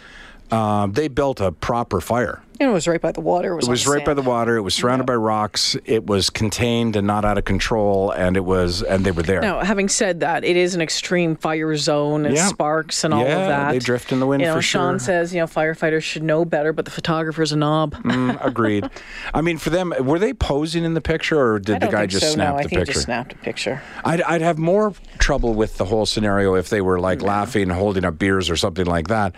[0.52, 2.42] um, they built a proper fire.
[2.60, 3.54] And it was right by the water.
[3.54, 4.58] It was, It was right by the water.
[4.58, 5.76] It was surrounded by rocks.
[5.86, 9.42] It was contained and not out of control, and it was, and they were there.
[9.42, 12.48] Now, having said that, it is an extreme fire zone and Yeah.
[12.48, 13.72] sparks and all Yeah, of that.
[13.74, 15.00] they drift in the wind you know, for Sean sure.
[15.00, 17.94] says, you know, firefighters should know better, but the photographer's a knob.
[18.04, 18.90] Mm, agreed.
[19.34, 22.26] I mean, for them, were they posing in the picture, or did the guy just
[22.26, 22.32] so.
[22.34, 22.94] snap no, I the think he picture?
[22.94, 23.82] just snapped a picture.
[24.04, 28.04] I'd, I'd have more trouble with the whole scenario if they were like laughing, holding
[28.06, 29.36] up beers, or something like that.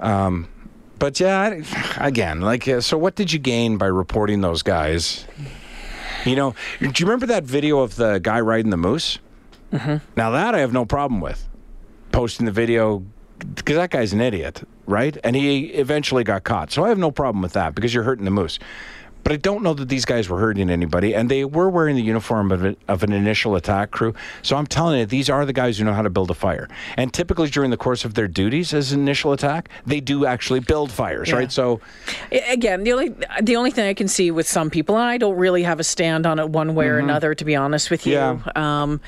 [0.00, 0.48] Um,
[1.00, 1.62] but yeah,
[1.96, 5.26] again, like, uh, so what did you gain by reporting those guys?
[6.26, 9.18] You know, do you remember that video of the guy riding the moose?
[9.72, 9.96] Mm-hmm.
[10.16, 11.48] Now that I have no problem with
[12.12, 13.02] posting the video
[13.38, 15.16] because that guy's an idiot, right?
[15.24, 18.26] And he eventually got caught, so I have no problem with that because you're hurting
[18.26, 18.58] the moose.
[19.22, 22.02] But I don't know that these guys were hurting anybody, and they were wearing the
[22.02, 24.14] uniform of, a, of an initial attack crew.
[24.42, 26.68] So I'm telling you, these are the guys who know how to build a fire.
[26.96, 30.60] And typically during the course of their duties as an initial attack, they do actually
[30.60, 31.50] build fires, right?
[31.52, 31.80] So
[32.50, 35.36] Again, the only the only thing I can see with some people, and I don't
[35.36, 38.16] really have a stand on it one way or another, to be honest with you,
[38.16, 38.48] Mm-hmm.
[38.56, 38.82] Yeah.
[38.82, 39.00] um,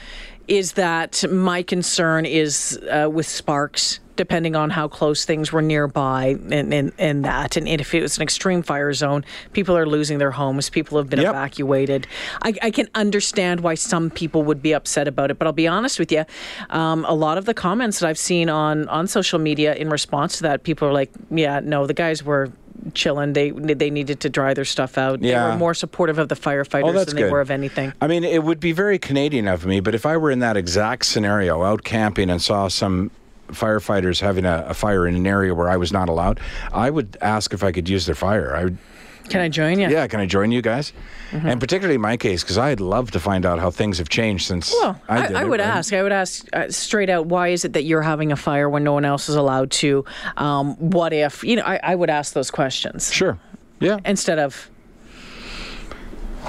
[0.48, 3.98] is that my concern is uh, with sparks.
[4.14, 8.18] Depending on how close things were nearby, and, and, and that, and if it was
[8.18, 9.24] an extreme fire zone,
[9.54, 10.68] people are losing their homes.
[10.68, 11.30] People have been Yep.
[11.30, 12.06] evacuated.
[12.42, 15.66] I, I can understand why some people would be upset about it, but I'll be
[15.66, 16.26] honest with you.
[16.68, 20.36] Um, a lot of the comments that I've seen on on social media in response
[20.36, 22.52] to that, people are like, "Yeah, no, the guys were."
[22.94, 25.20] Chilling, they they needed to dry their stuff out.
[25.20, 25.50] They Yeah.
[25.52, 27.92] were more supportive of the firefighters Oh, than they were of anything.
[28.00, 30.56] I mean, it would be very Canadian of me, but if I were in that
[30.56, 33.10] exact scenario, out camping and saw some
[33.52, 36.40] firefighters having a, a fire in an area where I was not allowed,
[36.72, 38.54] I would ask if I could use their fire.
[38.56, 38.78] I would,
[39.28, 39.88] Can I join you?
[39.88, 40.92] yeah, can I join you guys?
[41.32, 44.46] And particularly in my case, because I'd love to find out how things have changed
[44.46, 45.68] since Well, I, did I it, would right?
[45.68, 45.92] ask.
[45.94, 47.26] I would ask uh, straight out.
[47.26, 50.04] Why is it that you're having a fire when no one else is allowed to?
[50.36, 51.62] Um, what if you know?
[51.62, 53.38] I, I would ask those questions Sure.
[53.80, 53.98] Yeah.
[54.04, 54.68] instead of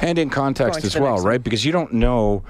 [0.01, 1.41] and in context as well, right?
[1.41, 2.43] Because you don't know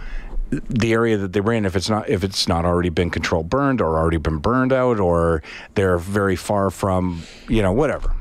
[0.50, 3.50] the area that they were in if it's not if it's not already been controlled
[3.50, 5.42] burned or already been burned out or
[5.76, 8.14] they're very far from you know whatever.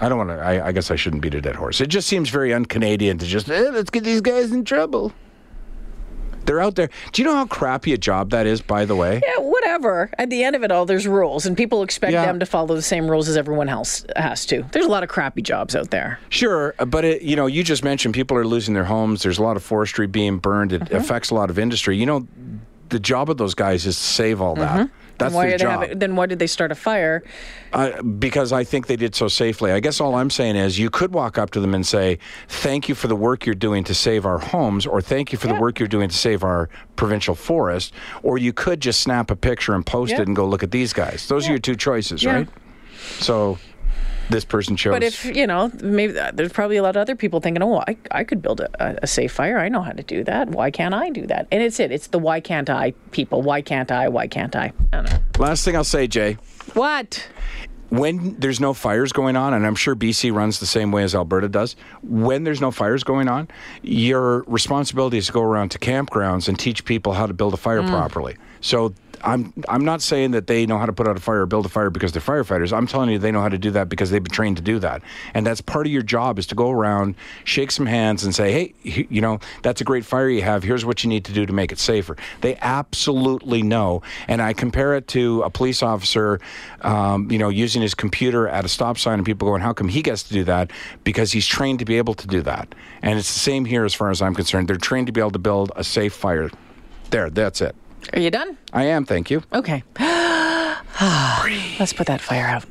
[0.00, 0.36] I don't want to.
[0.36, 1.80] I, I guess I shouldn't beat a dead horse.
[1.80, 5.12] It just seems very un-Canadian to just eh, let's get these guys in trouble.
[6.46, 6.90] They're out there.
[7.12, 8.60] Do you know how crappy a job that is?
[8.60, 10.10] By the way, yeah, whatever.
[10.18, 12.26] At the end of it all, there's rules, and people expect Yeah.
[12.26, 14.62] them to follow the same rules as everyone else has to.
[14.72, 16.18] There's a lot of crappy jobs out there.
[16.28, 19.22] Sure, but it, you know, you just mentioned people are losing their homes.
[19.22, 20.72] There's a lot of forestry being burned.
[20.74, 20.96] It Mm-hmm.
[20.96, 21.96] affects a lot of industry.
[21.96, 22.26] You know,
[22.90, 24.90] the job of those guys is to save all that.
[25.18, 25.90] That's why their job.
[25.94, 27.22] then why did they start a fire?
[27.72, 29.70] Uh, because I think they did so safely.
[29.72, 32.88] I guess all I'm saying is you could walk up to them and say, "Thank
[32.88, 35.54] you for the work you're doing to save our homes," or "Thank you for the
[35.54, 39.74] work you're doing to save our provincial forest," or you could just snap a picture
[39.74, 40.22] and post Yeah.
[40.22, 42.32] it and go, "Look at these guys." Those are your two choices, Yeah.
[42.34, 42.48] right?
[43.20, 43.58] So
[44.30, 44.92] this person chose.
[44.92, 47.82] But if you know, maybe uh, there's probably a lot of other people thinking, "Oh,
[47.86, 49.58] I, I could build a, a- a safe fire.
[49.58, 50.48] I know how to do that.
[50.50, 51.92] Why can't I do that?" And it's it.
[51.92, 53.42] It's the "Why can't I?" people.
[53.42, 54.08] Why can't I?
[54.08, 54.72] Why can't I?
[54.92, 55.18] I don't know.
[55.38, 56.38] Last thing I'll say, Jay.
[56.74, 57.26] What?
[57.90, 61.14] when there's no fires going on, and I'm sure BC runs the same way as
[61.14, 63.46] Alberta does, when there's no fires going on,
[63.82, 67.56] your responsibility is to go around to campgrounds and teach people how to build a
[67.56, 68.36] fire properly.
[68.60, 71.46] So I'm I'm not saying that they know how to put out a fire or
[71.46, 72.76] build a fire because they're firefighters.
[72.76, 74.78] I'm telling you they know how to do that because they've been trained to do
[74.80, 75.02] that.
[75.32, 78.52] And that's part of your job is to go around, shake some hands and say,
[78.52, 80.62] "Hey, you know, that's a great fire you have.
[80.62, 84.02] Here's what you need to do to make it safer." They absolutely know.
[84.28, 86.40] And I compare it to a police officer
[86.82, 89.88] um, you know, using his computer at a stop sign and people going, "How come
[89.88, 90.70] he gets to do that?"
[91.02, 92.74] Because he's trained to be able to do that.
[93.02, 94.68] And it's the same here as far as I'm concerned.
[94.68, 96.50] They're trained to be able to build a safe fire.
[97.10, 97.74] There, that's it.
[98.12, 98.56] Are you done?
[98.72, 99.42] I am, thank you.
[99.52, 99.82] Okay.
[100.96, 101.44] Ah,
[101.80, 102.64] let's put that fire out.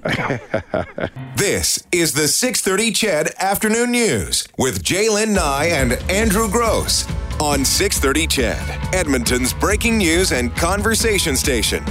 [1.35, 7.05] This is the 630 CHED Afternoon News with J'lyn Nye and Andrew Grose
[7.41, 11.83] on 630 CHED, Edmonton's breaking news and conversation station.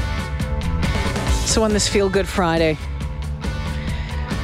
[1.44, 2.78] so on this Feel Good Friday.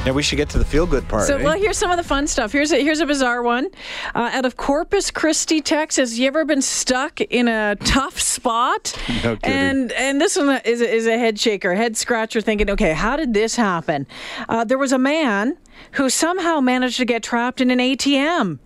[0.05, 1.27] Yeah, we should get to the feel good part.
[1.27, 1.43] So, eh?
[1.43, 2.53] well, here's some of the fun stuff.
[2.53, 3.67] Here's a, here's a bizarre one.
[4.15, 8.97] Uh, out of Corpus Christi, Texas, you ever been stuck in a tough spot?
[9.23, 9.57] No kidding.
[9.57, 13.17] And and this one is a, is a head shaker, head scratcher, thinking, okay, how
[13.17, 14.07] did this happen?
[14.47, 15.57] Uh, there was a man
[15.93, 18.59] who somehow managed to get trapped in an ATM.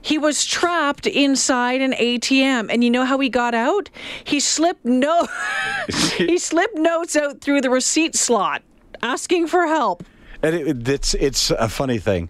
[0.00, 3.90] He was trapped inside an ATM, and you know how he got out?
[4.22, 5.26] He slipped no,
[6.16, 8.62] he slipped notes out through the receipt slot,
[9.02, 10.04] asking for help.
[10.46, 12.28] And it, it's it's a funny thing.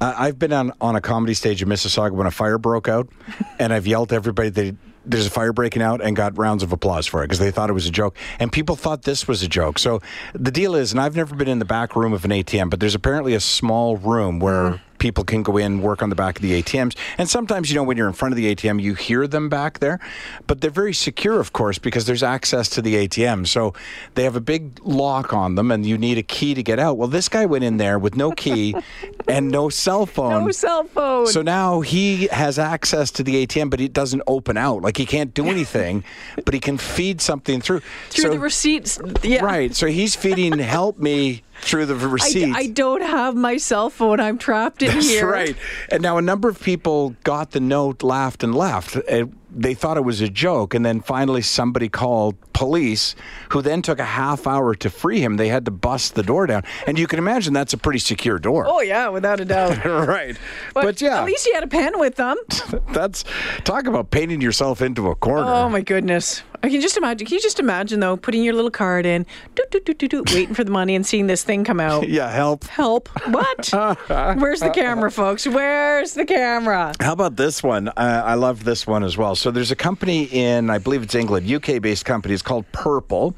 [0.00, 3.08] Uh, I've been on on a comedy stage in Mississauga when a fire broke out,
[3.58, 6.72] and I've yelled to everybody that there's a fire breaking out and got rounds of
[6.72, 9.42] applause for it because they thought it was a joke, and people thought this was
[9.42, 9.80] a joke.
[9.80, 10.00] So
[10.32, 12.78] the deal is, and I've never been in the back room of an ATM, but
[12.78, 14.80] there's apparently a small room where.
[15.06, 16.96] People can go in, work on the back of the ATMs.
[17.16, 19.78] And sometimes, you know, when you're in front of the ATM, you hear them back
[19.78, 20.00] there.
[20.48, 23.46] But they're very secure, of course, because there's access to the ATM.
[23.46, 23.72] So
[24.14, 26.96] they have a big lock on them, and you need a key to get out.
[26.98, 28.74] Well, this guy went in there with no key
[29.28, 30.46] and no cell phone.
[30.46, 31.28] No cell phone.
[31.28, 34.82] So now he has access to the ATM, but it doesn't open out.
[34.82, 36.02] Like he can't do anything,
[36.44, 37.78] but he can feed something through.
[38.10, 38.98] through so, the receipts.
[39.22, 39.44] Yeah.
[39.44, 39.72] Right.
[39.72, 42.52] So he's feeding help me through the I.
[42.54, 44.20] I don't have my cell phone.
[44.20, 45.00] I'm trapped in here.
[45.00, 45.30] That's here.
[45.30, 45.56] right.
[45.90, 48.96] And now a number of people got the note, laughed, and left.
[48.96, 50.74] Uh, they thought it was a joke.
[50.74, 53.14] And then finally somebody called police,
[53.50, 55.36] who then took a half hour to free him.
[55.36, 56.62] They had to bust the door down.
[56.86, 58.64] And you can imagine that's a pretty secure door.
[58.66, 59.84] Oh yeah, without a doubt.
[59.84, 60.36] right.
[60.74, 62.36] But, yeah, at least he had a pen with them.
[62.92, 63.24] that's
[63.64, 65.46] talk about painting yourself into a corner.
[65.46, 66.42] Oh my goodness.
[66.62, 67.26] I can just imagine.
[67.26, 70.64] Can you just imagine though, putting your little card in, doo, doo, doo, waiting for
[70.64, 72.08] the money and seeing this thing come out.
[72.08, 72.64] yeah, help.
[72.64, 73.08] Help!
[73.28, 73.70] What?
[74.08, 75.46] Where's the camera, folks?
[75.46, 76.92] Where's the camera?
[77.00, 77.88] How about this one?
[77.88, 79.34] Uh, I love this one as well.
[79.34, 82.34] So there's a company in, I believe it's England, UK based company.
[82.34, 83.34] It's called Purple.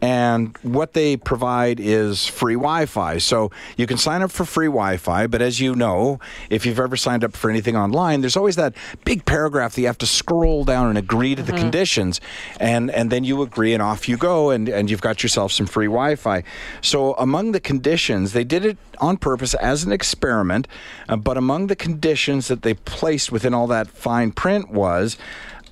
[0.00, 3.18] And what they provide is free Wi Fi.
[3.18, 6.78] So you can sign up for free Wi Fi, but as you know, if you've
[6.78, 10.06] ever signed up for anything online, there's always that big paragraph that you have to
[10.06, 12.20] scroll down and agree to the conditions.
[12.60, 15.66] And, and then you agree, and off you go, and, and you've got yourself some
[15.66, 16.44] free Wi Fi.
[16.82, 20.68] So among the conditions, they did it on purpose as an experiment,
[21.08, 25.16] uh, but among the conditions that they placed within all that fine print was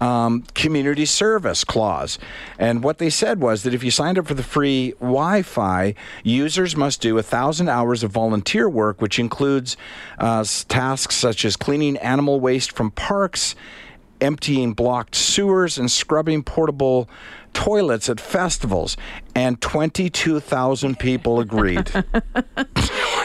[0.03, 2.19] um, community service clause.
[2.59, 5.95] And what they said was that if you signed up for the free Wi Fi,
[6.25, 9.77] users must do a thousand hours of volunteer work, which includes
[10.19, 13.55] uh, tasks such as cleaning animal waste from parks,
[14.21, 17.09] emptying blocked sewers, and scrubbing portable
[17.53, 18.97] toilets at festivals.
[19.35, 21.91] And 22,000 people agreed.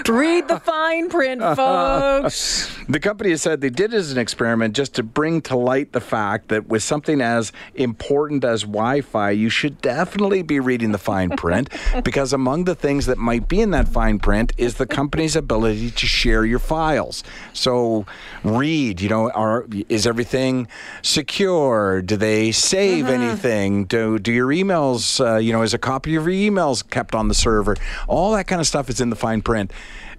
[0.08, 2.74] Read the fine print, folks.
[2.88, 5.92] The company has said they did it as an experiment just to bring to light
[5.92, 10.94] the fact that with something as important as Wi Fi, you should definitely be reading
[10.94, 11.70] the fine print
[12.06, 15.92] because among the things that might be in that fine print is the company's ability
[15.92, 17.24] to share your files.
[17.52, 18.06] So
[18.44, 20.70] read, you know, are, is everything
[21.02, 22.02] secure?
[22.02, 23.86] Do they save anything?
[23.86, 27.28] Do, do your emails, uh, you know, is a copy of your emails kept on
[27.28, 27.76] the server?
[28.08, 29.72] All that kind of stuff is in the fine print.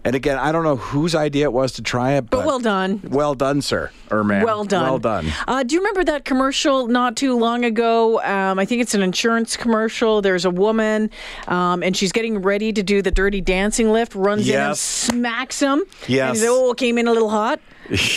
[0.05, 2.61] And again, I don't know whose idea it was to try it, but, But well
[2.61, 3.01] done.
[3.05, 4.45] Well done, sir or ma'am.
[4.45, 4.83] Well done.
[4.83, 5.27] Well done.
[5.47, 8.21] Uh, do you remember that commercial not too long ago?
[8.23, 10.23] Um, I think it's an insurance commercial.
[10.23, 11.11] There's a woman,
[11.47, 15.61] um, and she's getting ready to do the dirty dancing lift, runs in and smacks
[15.61, 15.83] him.
[16.07, 16.29] Yes.
[16.29, 17.61] And he said, oh, came in a little hot.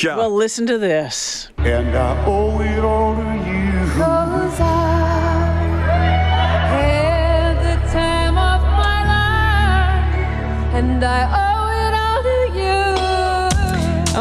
[0.04, 0.18] Yeah.
[0.18, 1.48] Well, listen to this.
[1.60, 3.61] And I owe it all to you.
[11.04, 11.51] And I oh,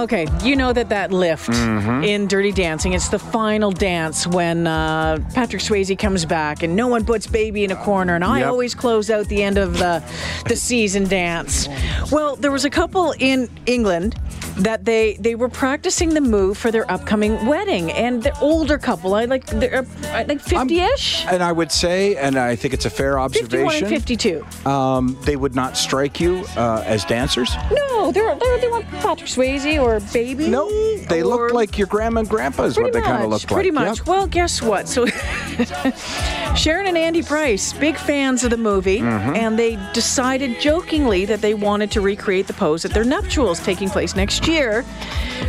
[0.00, 2.04] Okay, you know that that lift Mm-hmm.
[2.04, 6.86] in Dirty Dancing, it's the final dance when uh, Patrick Swayze comes back and no
[6.88, 8.48] one puts baby in a corner, and I Yep.
[8.48, 10.02] always close out the end of the,
[10.48, 11.68] the season dance.
[12.10, 14.16] Well, there was a couple in England
[14.58, 19.14] that they they were practicing the move for their upcoming wedding, and the older couple,
[19.14, 22.90] I like they're uh, like 50-ish, And I would say, and I think it's a
[22.90, 23.24] fair 51
[23.66, 24.68] observation, and 52.
[24.70, 27.50] um, they would not strike you uh, as dancers.
[27.72, 30.46] No, they're, they're they want Patrick Swayze or baby.
[30.48, 30.68] No,
[31.08, 33.52] they look like your grandma and grandpa is what they kind of look like.
[33.52, 33.98] Pretty much.
[33.98, 34.06] Yep.
[34.06, 34.86] Well, guess what?
[34.86, 35.06] So
[36.56, 39.36] Sharon and Andy Price, big fans of the movie, Mm-hmm.
[39.36, 43.88] and they decided jokingly that they wanted to recreate the pose at their nuptials taking
[43.88, 44.84] place next year.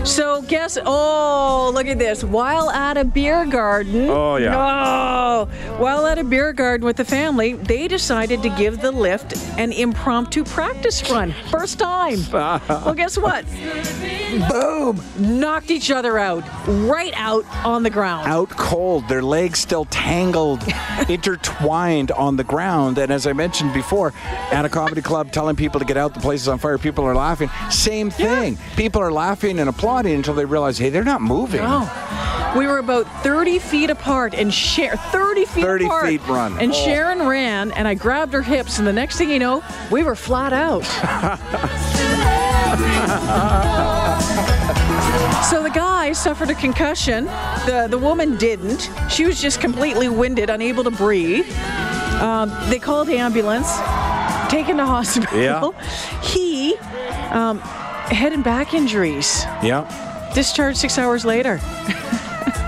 [0.05, 2.23] So guess oh, look at this.
[2.23, 4.09] While at a beer garden.
[4.09, 4.51] Oh, yeah.
[4.51, 5.49] No.
[5.77, 9.71] While at a beer garden with the family, they decided to give the lift an
[9.73, 11.33] impromptu practice run.
[11.49, 12.19] First time.
[12.31, 13.45] well, guess what?
[14.49, 15.01] Boom!
[15.17, 16.43] Knocked each other out.
[16.67, 18.27] Right out on the ground.
[18.27, 20.61] out cold, their legs still tangled,
[21.10, 22.97] intertwined on the ground.
[22.97, 24.13] And as I mentioned before,
[24.51, 27.06] at a comedy club telling people to get out, the place is on fire, people
[27.06, 27.49] are laughing.
[27.69, 28.58] Same thing.
[28.75, 31.62] People are laughing and applauding until they realize, hey, they're not moving.
[31.63, 32.54] Oh.
[32.58, 36.06] We were about 30 feet apart and Sharon, 30 feet 30 apart.
[36.08, 36.58] feet run.
[36.60, 36.75] And Oh.
[36.75, 40.15] Sharon ran and I grabbed her hips and the next thing you know, we were
[40.15, 40.82] flat out.
[45.49, 47.25] so the guy suffered a concussion.
[47.65, 48.89] The the woman didn't.
[49.10, 51.49] She was just completely winded, unable to breathe.
[52.21, 53.71] Um, they called the ambulance,
[54.49, 55.39] taken to hospital.
[55.39, 55.69] Yeah.
[56.21, 56.75] He
[57.32, 59.43] um, head and back injuries.
[59.63, 60.32] Yeah.
[60.34, 61.60] Discharged six hours later.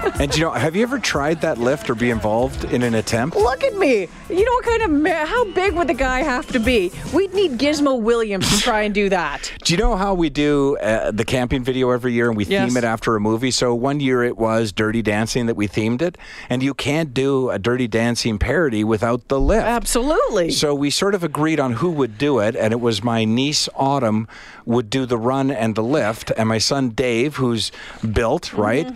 [0.19, 3.35] And you know, have you ever tried that lift or be involved in an attempt?
[3.35, 4.07] Look at me.
[4.29, 6.91] You know what kind of ma- how big would the guy have to be?
[7.13, 9.51] We'd need Gizmo Williams to try and do that.
[9.63, 12.67] Do you know how we do uh, the camping video every year and we Yes.
[12.69, 13.49] theme it after a movie?
[13.51, 16.17] So one year it was Dirty Dancing that we themed it,
[16.49, 19.65] and you can't do a Dirty Dancing parody without the lift.
[19.65, 20.51] Absolutely.
[20.51, 23.67] So we sort of agreed on who would do it, and it was my niece
[23.75, 24.27] Autumn
[24.65, 27.71] would do the run and the lift, and my son Dave, who's
[28.11, 28.87] built right,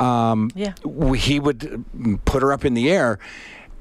[0.00, 0.72] um, Yeah.
[1.16, 1.84] he would
[2.24, 3.18] put her up in the air.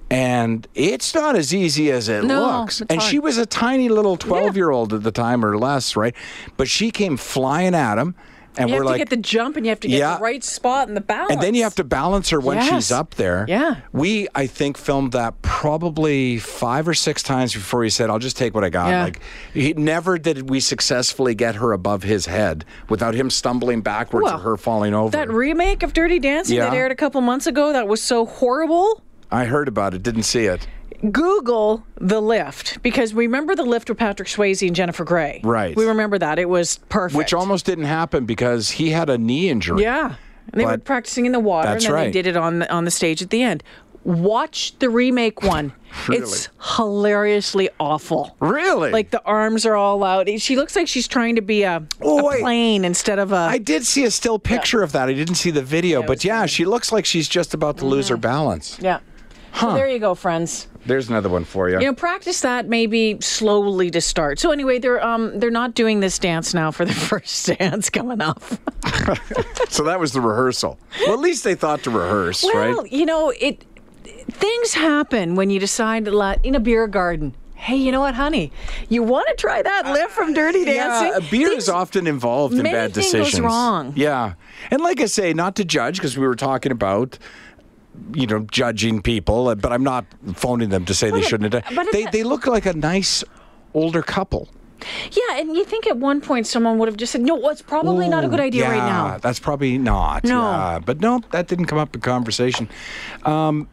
[0.10, 2.80] And it's not as easy as it No, looks.
[2.82, 3.04] And hard.
[3.04, 6.16] she was a tiny little 12 year old at the time or less, right?
[6.56, 8.16] But she came flying at him.
[8.60, 10.16] And you we're have to like, get the jump and you have to get Yeah.
[10.18, 11.32] the right spot and the balance.
[11.32, 12.70] and then you have to balance her when Yes.
[12.74, 13.46] she's up there.
[13.48, 13.78] Yeah.
[13.94, 18.38] We, I think, filmed that probably five or six times before he said, I'll just
[18.38, 18.90] take what I got.
[18.90, 19.04] Yeah.
[19.04, 19.20] Like,
[19.54, 24.36] he never did we successfully get her above his head without him stumbling backwards Well,
[24.36, 25.12] or her falling over.
[25.12, 29.02] That remake of Dirty Dancing that aired a couple months ago that was so horrible.
[29.30, 30.66] I heard about it, didn't see it.
[31.12, 35.42] Google the lift because we remember the lift with Patrick Swayze and Jennifer Grey.
[35.44, 35.76] Right.
[35.76, 36.40] We remember that.
[36.40, 37.18] It was perfect.
[37.18, 39.84] Which almost didn't happen because he had a knee injury.
[39.84, 40.16] Yeah.
[40.52, 42.06] And They were practicing in the water, That's and then right.
[42.06, 43.64] they did it on the, on the stage at the end.
[44.04, 45.74] Watch the remake one.
[46.08, 46.24] Really?
[46.24, 48.36] It's hilariously awful.
[48.40, 48.92] Really?
[48.92, 50.30] Like the arms are all out.
[50.40, 53.36] She looks like she's trying to be a, Oh, a plane instead of a.
[53.36, 55.08] I did see a still picture of that.
[55.08, 58.06] I didn't see the video, but yeah, she looks like she's just about to lose
[58.06, 58.16] mm-hmm.
[58.16, 58.78] her balance.
[58.82, 59.00] yeah.
[59.60, 60.68] So there you go, friends.
[60.86, 61.80] There's another one for you.
[61.80, 64.40] You know, practice that maybe slowly to start.
[64.40, 68.22] So anyway, they're um they're not doing this dance now for the first dance coming
[68.22, 68.42] up.
[69.70, 70.80] So that was the rehearsal.
[71.06, 72.70] Well, at least they thought to rehearse, Well, right?
[72.70, 73.64] Well, you know, it
[74.04, 77.36] things happen when you decide to let in a beer garden.
[77.56, 78.52] Hey, you know what, honey?
[78.88, 81.14] You want to try that lift from Dirty Dancing?
[81.14, 83.40] Uh, Yeah, beer Things- is often involved in many bad decisions.
[83.42, 83.94] wrong.
[83.96, 84.34] Yeah,
[84.72, 87.18] and like I say, not to judge because we were talking about.
[88.14, 91.54] You know, judging people, uh, but I'm not phoning them to say they it- shouldn't
[91.54, 91.76] have done.
[91.76, 93.24] but They they look like a nice
[93.74, 94.48] older couple.
[95.12, 98.08] Yeah, and you think at one point someone would have just said, "No, it's probably
[98.08, 100.24] not a good idea right Yeah, now." That's probably not.
[100.24, 100.40] No.
[100.42, 102.70] Yeah, but no, that didn't come up in conversation.
[103.26, 103.68] Um,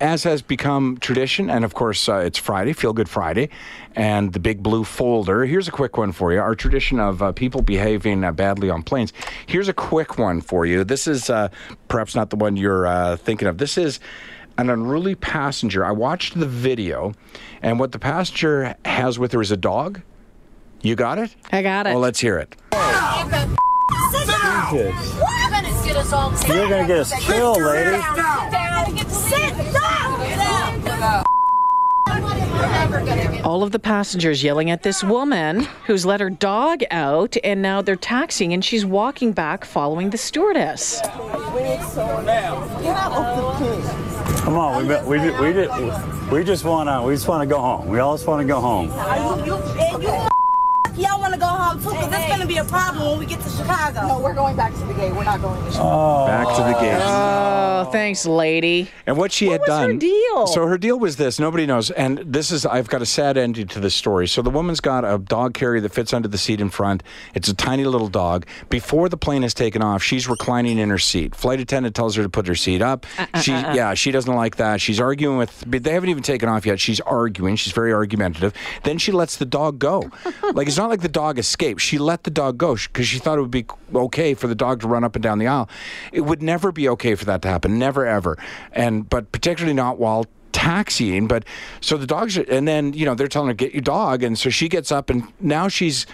[0.00, 3.48] as has become tradition, and of course, uh, it's Friday, Feel Good Friday,
[3.96, 5.44] and the big blue folder.
[5.44, 6.40] Here's a quick one for you.
[6.40, 9.12] Our tradition of uh, people behaving uh, badly on planes.
[9.46, 10.84] Here's a quick one for you.
[10.84, 11.48] This is uh,
[11.88, 13.58] perhaps not the one you're uh, thinking of.
[13.58, 14.00] This is
[14.56, 15.84] an unruly passenger.
[15.84, 17.14] I watched the video,
[17.62, 20.02] and what the passenger has with her is a dog.
[20.80, 21.34] You got it?
[21.50, 21.90] I got it.
[21.90, 22.54] Well, let's hear it.
[24.12, 24.37] Sit
[24.72, 24.86] down.
[24.86, 26.32] You're gonna get us all.
[26.46, 28.00] You're gonna get us killed, lady.
[29.08, 30.18] Sit down.
[33.44, 37.80] All of the passengers yelling at this woman who's let her dog out, and now
[37.80, 41.00] they're taxiing, and she's walking back following the stewardess.
[44.42, 47.88] Come on, we we we, we, just, we just wanna we just wanna go home.
[47.88, 48.90] We all just wanna go home.
[51.38, 52.64] You, and you y'all want to go home too, because it's going to be a
[52.64, 54.06] problem when we get to Chicago.
[54.08, 55.14] No, we're going back to the gate.
[55.14, 55.88] We're not going to Chicago.
[55.88, 56.26] Oh.
[56.26, 57.00] Back to the gate.
[57.02, 58.90] Oh, thanks, lady.
[59.06, 59.98] And what she had was her done.
[59.98, 60.46] deal?
[60.46, 61.38] So her deal was this.
[61.38, 61.90] Nobody knows.
[61.90, 62.66] And this is.
[62.66, 64.26] I've got a sad ending to this story.
[64.28, 67.02] So the woman's got a dog carrier that fits under the seat in front.
[67.34, 68.46] It's a tiny little dog.
[68.68, 71.34] Before the plane has taken off, she's reclining in her seat.
[71.34, 73.06] Flight attendant tells her to put her seat up.
[73.18, 73.74] Uh, uh she, uh, uh.
[73.74, 74.80] yeah, she doesn't like that.
[74.80, 75.64] She's arguing with.
[75.66, 76.80] They haven't even taken off yet.
[76.80, 77.56] She's arguing.
[77.56, 78.52] She's very argumentative.
[78.84, 80.10] Then she lets the dog go.
[80.54, 81.80] like it's not like the dog escaped.
[81.80, 84.80] She let the dog go because she thought it would be okay for the dog
[84.80, 85.68] to run up and down the aisle.
[86.12, 87.78] It would never be okay for that to happen.
[87.78, 88.38] Never ever.
[88.72, 91.26] And but particularly not while taxiing.
[91.26, 91.44] But
[91.80, 94.38] so the dogs, are, and then you know they're telling her get your dog, and
[94.38, 96.06] so she gets up, and now she's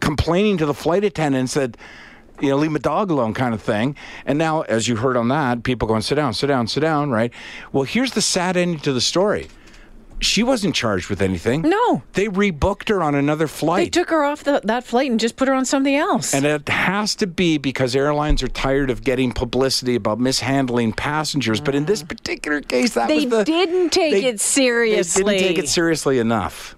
[0.00, 1.76] complaining to the flight attendants that.
[2.38, 3.96] You know, leave my dog alone, kind of thing.
[4.26, 7.10] And now, as you heard on that, people going, sit down, sit down, sit down,
[7.10, 7.32] right?
[7.72, 9.48] Well, here's the sad ending to the story.
[10.20, 11.62] She wasn't charged with anything.
[11.62, 12.02] No.
[12.14, 13.84] They rebooked her on another flight.
[13.86, 16.32] They took her off the, that flight and just put her on something else.
[16.32, 21.60] And it has to be because airlines are tired of getting publicity about mishandling passengers.
[21.60, 22.06] But in this ah.
[22.06, 25.22] particular case, that They was the didn't take they- it seriously.
[25.22, 26.76] They didn't take it seriously enough.